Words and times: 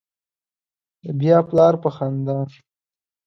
بیا 1.19 1.37
پلار 1.49 1.73
په 1.83 1.89
خندا 1.95 2.37